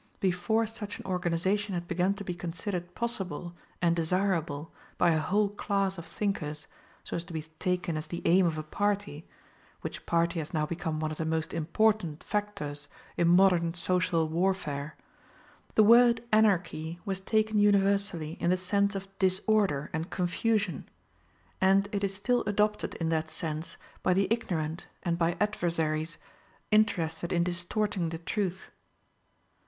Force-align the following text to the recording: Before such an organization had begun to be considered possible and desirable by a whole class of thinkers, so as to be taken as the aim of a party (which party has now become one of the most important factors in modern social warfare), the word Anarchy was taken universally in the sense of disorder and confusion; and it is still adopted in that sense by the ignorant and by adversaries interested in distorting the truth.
Before 0.19 0.65
such 0.65 0.97
an 0.97 1.05
organization 1.05 1.75
had 1.75 1.87
begun 1.87 2.15
to 2.15 2.23
be 2.23 2.33
considered 2.33 2.95
possible 2.95 3.53
and 3.83 3.95
desirable 3.95 4.73
by 4.97 5.11
a 5.11 5.19
whole 5.19 5.49
class 5.49 5.99
of 5.99 6.07
thinkers, 6.07 6.65
so 7.03 7.15
as 7.17 7.23
to 7.25 7.33
be 7.33 7.43
taken 7.59 7.95
as 7.95 8.07
the 8.07 8.23
aim 8.25 8.47
of 8.47 8.57
a 8.57 8.63
party 8.63 9.27
(which 9.81 10.07
party 10.07 10.39
has 10.39 10.55
now 10.55 10.65
become 10.65 10.99
one 10.99 11.11
of 11.11 11.17
the 11.19 11.23
most 11.23 11.53
important 11.53 12.23
factors 12.23 12.87
in 13.15 13.27
modern 13.27 13.75
social 13.75 14.27
warfare), 14.27 14.97
the 15.75 15.83
word 15.83 16.23
Anarchy 16.33 16.97
was 17.05 17.21
taken 17.21 17.59
universally 17.59 18.39
in 18.41 18.49
the 18.49 18.57
sense 18.57 18.95
of 18.95 19.07
disorder 19.19 19.91
and 19.93 20.09
confusion; 20.09 20.89
and 21.61 21.87
it 21.91 22.03
is 22.03 22.15
still 22.15 22.41
adopted 22.47 22.95
in 22.95 23.09
that 23.09 23.29
sense 23.29 23.77
by 24.01 24.15
the 24.15 24.27
ignorant 24.31 24.87
and 25.03 25.19
by 25.19 25.37
adversaries 25.39 26.17
interested 26.71 27.31
in 27.31 27.43
distorting 27.43 28.09
the 28.09 28.17
truth. 28.17 28.71